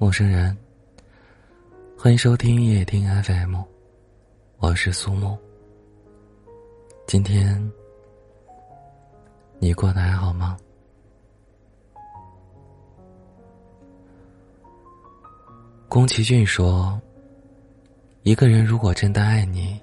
[0.00, 0.56] 陌生人，
[1.94, 3.60] 欢迎收听夜听 FM，
[4.56, 5.36] 我是苏木。
[7.06, 7.70] 今天
[9.58, 10.56] 你过得还好吗？
[15.86, 16.98] 宫崎骏说
[18.24, 19.78] ：“一个人如果真的爱你，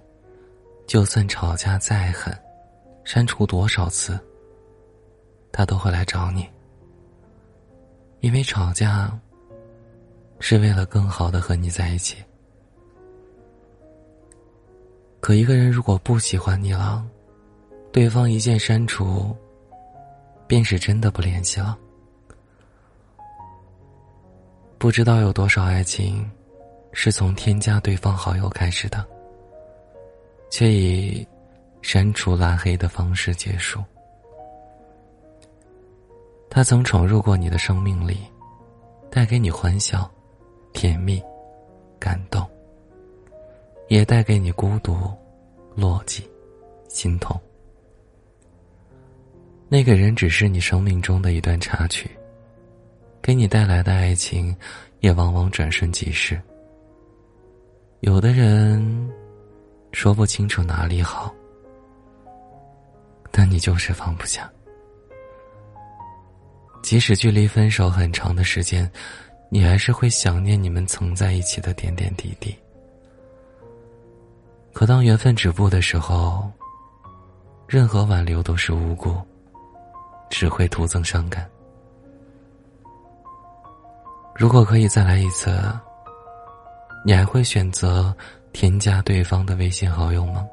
[0.88, 2.36] 就算吵架再狠，
[3.04, 4.20] 删除多少次，
[5.52, 6.50] 他都会来找你。
[8.22, 9.16] 因为吵架
[10.40, 12.18] 是为了更好的和你在一起。
[15.20, 17.04] 可一个人如果不喜欢你了，
[17.92, 19.36] 对方一键删除，
[20.48, 21.78] 便是真的不联系了。”
[24.78, 26.30] 不知道有多少爱情，
[26.94, 29.04] 是从添加对方好友开始的，
[30.52, 31.28] 却以
[31.82, 33.84] 删除拉黑的方式结束。
[36.48, 38.20] 他曾闯入过你的生命里，
[39.10, 40.10] 带给你欢笑、
[40.78, 41.20] 甜蜜、
[41.98, 42.48] 感动，
[43.88, 44.96] 也带给你孤独、
[45.74, 46.22] 落寂、
[46.88, 47.36] 心痛。
[49.68, 52.08] 那个人只是你生命中的一段插曲。
[53.24, 54.56] 给你带来的爱情，
[55.00, 56.40] 也往往转瞬即逝。
[58.02, 59.12] 有的人
[59.94, 61.34] 说不清楚哪里好，
[63.32, 64.48] 但你就是放不下。
[66.84, 68.90] 即使距离分手很长的时间，
[69.50, 72.56] 你还是会想念你们曾在一起的点点滴滴。
[74.74, 76.52] 可当缘分止步的时候，
[77.68, 79.16] 任何挽留都是无辜，
[80.30, 81.50] 只会徒增伤感。
[84.36, 85.60] 如果可以再来一次，
[87.04, 88.16] 你还会选择
[88.54, 90.48] 添加对方的微信好友吗？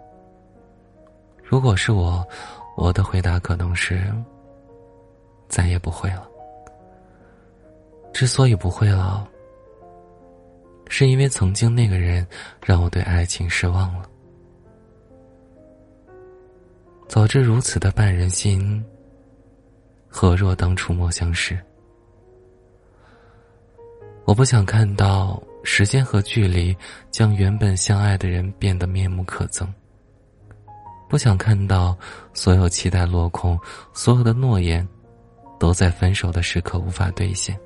[1.42, 2.26] 如果是我，
[2.76, 4.10] 我的回答可能是
[5.48, 6.26] 再也不会了。
[8.14, 9.28] 之所以不会了，
[10.88, 12.24] 是因为曾经那个人
[12.64, 14.08] 让我对爱情失望了。
[17.08, 18.82] 早知如此的绊人心，
[20.08, 21.58] 何若当初莫相识？
[24.24, 26.74] 我不想看到时间和距离
[27.10, 29.66] 将原本相爱的人变得面目可憎。
[31.08, 31.98] 不想看到
[32.32, 33.58] 所有期待落空，
[33.92, 34.86] 所有的诺言
[35.58, 37.58] 都在分手的时刻无法兑现。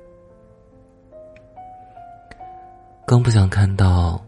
[3.09, 4.23] 更不想看到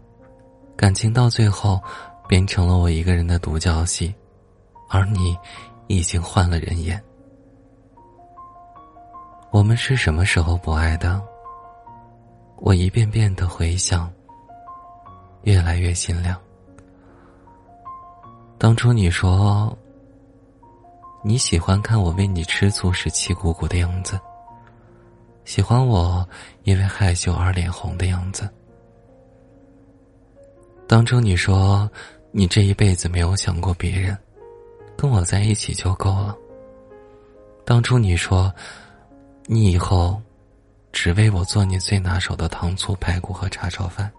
[0.76, 1.80] 感情到最后
[2.26, 4.12] 变成了我一个人的独角戏，
[4.88, 5.38] 而你
[5.86, 7.00] 已经换了人演。
[9.52, 11.22] 我们是什么时候不爱的？
[12.56, 14.12] 我一遍遍的回想，
[15.42, 16.36] 越来越心凉。
[18.58, 19.78] 当初你说
[21.22, 24.18] 你喜欢看我为你吃醋时气鼓鼓的样子，
[25.44, 26.28] 喜欢我
[26.64, 28.52] 因为害羞而脸红的样子。
[30.92, 31.90] 当初你说
[32.32, 34.14] 你这一辈子没有想过别人，
[34.94, 36.36] 跟我在一起就够了。
[37.64, 38.54] 当初你说
[39.46, 40.20] 你以后。
[40.92, 44.12] 只为我做你最拿手的糖醋排骨和叉烧饭。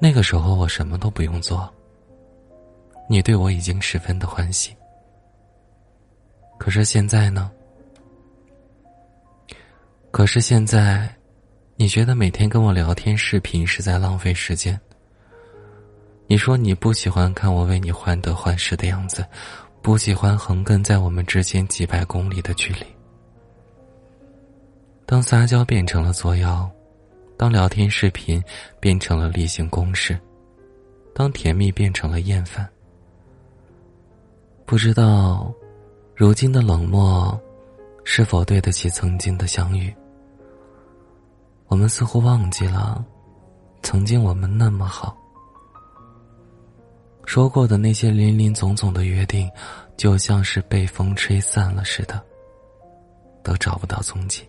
[0.00, 1.68] 那个时候我什么都不用做，
[3.08, 4.72] 你对我已经十分的欢喜。
[6.56, 7.50] 可是现在呢？
[10.12, 11.12] 可是现在，
[11.82, 14.80] 你觉得每天跟我聊天视频是在浪费时间。
[16.28, 19.26] 你说你不喜欢看我为你患得患失的样子，
[19.82, 22.86] 不喜欢横亘在我们之间几百公里的距离。
[25.06, 26.70] 当撒娇变成了作妖，
[27.36, 28.40] 当聊天视频
[28.78, 30.16] 变成了例行公事，
[31.12, 32.64] 当甜蜜变成了厌烦，
[34.64, 35.52] 不知道
[36.14, 37.36] 如今的冷漠
[38.04, 39.92] 是否对得起曾经的相遇？
[41.72, 43.02] 我们似乎忘记了，
[43.82, 45.16] 曾经我们那么好，
[47.24, 49.50] 说过的那些林林总总的约定，
[49.96, 52.22] 就像是被风吹散了似的，
[53.42, 54.46] 都找不到踪迹。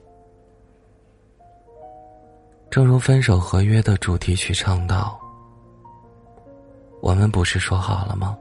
[2.70, 5.18] 正如分手合约的主题曲唱道
[7.02, 8.38] ：“我们不是说好了吗？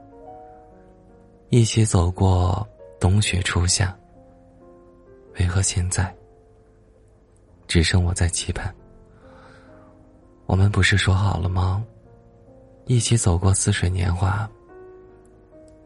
[1.47, 2.67] 一起走过
[2.99, 3.97] 冬雪初夏。
[5.39, 6.13] 为何现在
[7.73, 8.71] 只剩我在期盼？
[10.45, 11.83] 我们不是说好了吗？
[12.85, 14.47] 一起走过似水年华。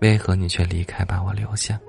[0.01, 1.79] 为何你却离开，把我留下？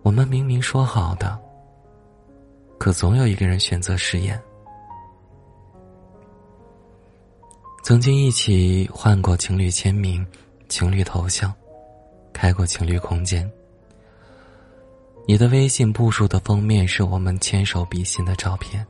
[0.00, 1.38] 我们明明说好的。”
[2.80, 4.42] 可总有一个人选择食言。
[7.82, 10.26] 曾经一起换过情侣签名、
[10.70, 11.52] 情侣头像，
[12.32, 13.46] 开过情侣空间。
[15.30, 18.84] 你的微信步数的封面是我们牵手比心的照片。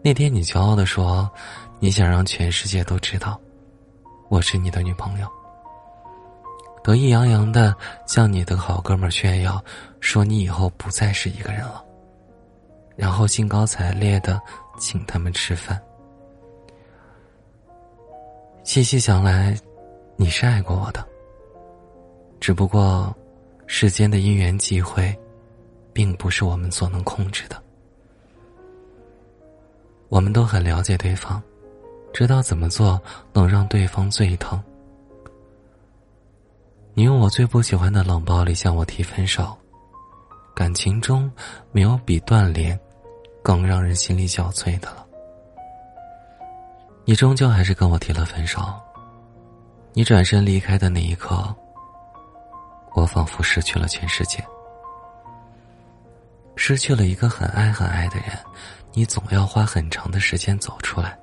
[0.00, 1.30] 那天你骄傲的说，
[1.78, 3.38] 你想让全世界都知道，
[4.30, 5.28] 我是你的女朋友。
[6.82, 7.76] 得意洋洋的
[8.06, 9.62] 向你的好哥们炫耀，
[10.00, 11.84] 说你以后不再是一个人了。
[12.96, 14.40] 然后兴高采烈的
[14.78, 15.78] 请他们吃饭。
[18.64, 19.54] 细细想来，
[20.16, 21.06] 你是爱过我的。
[22.40, 23.14] 只不过，
[23.66, 25.16] 世间的因缘际会，
[25.92, 27.62] 并不是我们所能控制的。
[30.08, 31.42] 我们都很了解对方，
[32.12, 33.00] 知道怎么做
[33.32, 34.62] 能让对方最疼。
[36.94, 39.56] 你用我最不喜欢的冷暴力向我提分手，
[40.54, 41.30] 感情中
[41.72, 42.78] 没有比断联
[43.42, 45.04] 更让人心力交瘁的了。
[47.04, 48.62] 你终究还是跟我提了分手。
[49.92, 51.54] 你转身离开的那一刻，
[52.96, 54.42] 我仿佛失去了全世界，
[56.56, 58.28] 失去了一个很爱很爱的人。
[58.94, 61.16] 你总要花很长的时间走出来。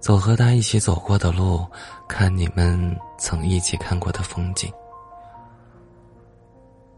[0.00, 1.66] 走和他一起走过的路，
[2.06, 4.70] 看你们曾一起看过的风景。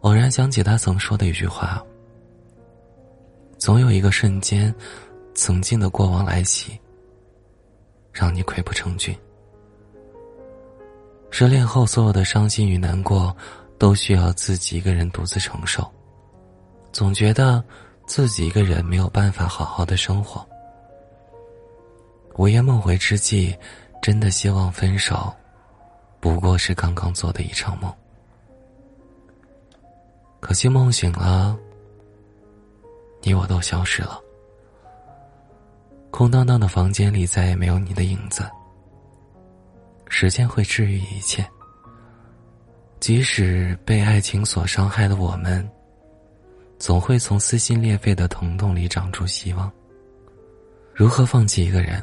[0.01, 1.81] 偶然想起他曾说的一句话
[3.59, 4.75] ：“总有一个瞬间，
[5.37, 6.77] 曾经的过往来袭，
[8.13, 9.17] 让你溃不成军。”
[11.31, 13.37] 失恋后所有的伤心与难过，
[13.79, 15.87] 都需要自己一个人独自承受。
[16.93, 17.63] 总觉得
[18.07, 20.47] 自己一个人没有办法好好的生活。
[22.37, 23.55] 午夜梦回之际，
[24.01, 25.31] 真的希望分手，
[26.21, 27.93] 不过是刚刚做的一场梦。
[30.41, 31.59] 可惜梦醒了，
[33.21, 34.21] 你我都消失了。
[36.11, 38.49] 空荡荡的房间里再也没有你的影子。
[40.19, 41.47] 时间会治愈一切，
[43.01, 45.69] 即使被爱情所伤害的我们，
[46.79, 49.71] 总会从撕心裂肺的疼痛里长出希望。
[50.95, 52.03] 如何放弃一个人？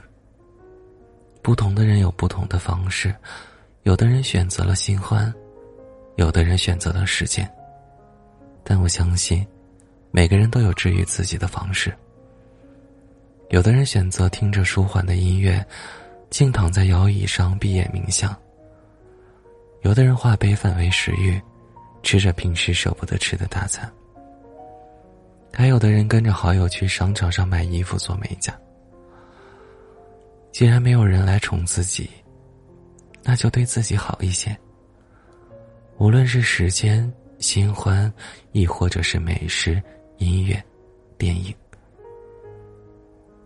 [1.41, 3.15] 不同的人有不同的方式，
[3.81, 5.33] 有的人选择了新欢，
[6.15, 7.51] 有的人选择了时间。
[8.63, 9.43] 但我相信，
[10.11, 11.91] 每个人都有治愈自己的方式。
[13.49, 15.65] 有的人选择听着舒缓的音乐，
[16.33, 18.35] 静躺在摇椅上闭眼冥想。
[19.83, 21.39] 有的人化悲愤为食欲，
[22.01, 23.87] 吃着平时舍不得吃的大餐。
[25.53, 28.51] 还有的人跟着好友去商场上买衣服做美甲。
[30.51, 32.09] 既然没有人来宠自己，
[33.21, 34.57] 那就对自己好一些。
[35.99, 38.11] 无论是时间、新欢，
[38.53, 39.79] 亦或者是美食、
[40.17, 40.59] 音乐、
[41.15, 41.53] 电影，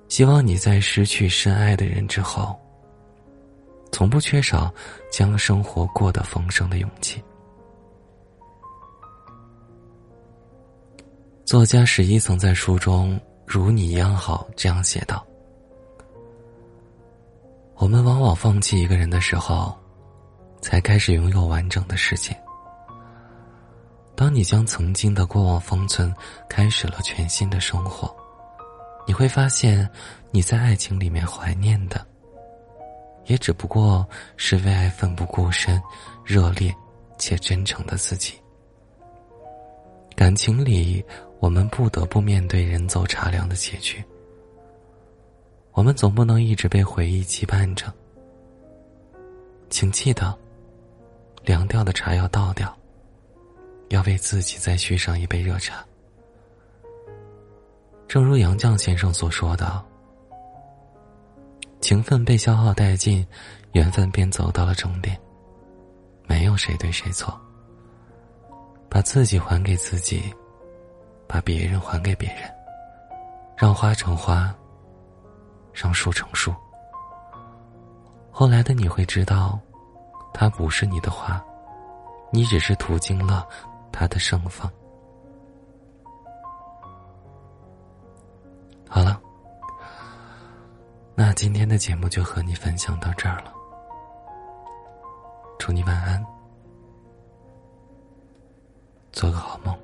[0.08, 2.58] 希望你在失去深爱的人之后，
[3.92, 4.74] 从不缺少
[5.12, 7.24] 将生活过得丰盛的勇气。
[11.46, 15.26] 作家史一曾在书中《如你一样好》这样写道。
[17.76, 19.74] 我们往往放弃一个人的时候，
[20.62, 22.38] 才开始拥有完整的世界。
[24.16, 26.14] 当你将曾经的过往封存，
[26.50, 28.14] 开始了全新的生活，
[29.06, 29.88] 你会发现，
[30.32, 32.04] 你在爱情里面怀念的，
[33.28, 35.82] 也只不过是为爱奋不顾身、
[36.26, 36.74] 热烈
[37.18, 38.34] 且真诚的自己。
[40.16, 41.04] 感情里，
[41.40, 44.04] 我们不得不面对人走茶凉的结局。
[45.74, 47.94] 我们总不能一直被回忆羁绊着，
[49.70, 50.36] 请记得，
[51.44, 52.76] 凉掉的茶要倒掉，
[53.90, 55.86] 要为自己再续上一杯热茶。
[58.08, 59.86] 正如杨绛先生所说的
[61.82, 63.26] ：“情分被消耗殆尽，
[63.74, 65.20] 缘分便走到了终点。
[66.26, 67.40] 没有谁对谁错，
[68.90, 70.34] 把自己还给自己，
[71.28, 72.52] 把别人还给别人，
[73.56, 74.54] 让花成花。”
[75.80, 76.52] 让树成树。
[78.32, 79.60] 后来的你会知道，
[80.34, 81.40] 它不是你的花，
[82.32, 83.48] 你只是途经了
[83.92, 84.72] 它的盛放。
[91.38, 93.54] 今天的节目就和你分享到这儿了。
[95.60, 96.26] 祝你晚安，
[99.12, 99.77] 做个好梦。